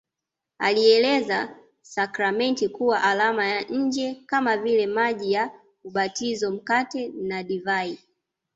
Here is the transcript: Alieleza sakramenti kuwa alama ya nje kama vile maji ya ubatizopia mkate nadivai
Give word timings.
Alieleza 0.59 1.55
sakramenti 1.81 2.69
kuwa 2.69 3.03
alama 3.03 3.45
ya 3.47 3.61
nje 3.61 4.23
kama 4.25 4.57
vile 4.57 4.87
maji 4.87 5.31
ya 5.31 5.51
ubatizopia 5.83 6.55
mkate 6.61 7.07
nadivai 7.07 7.99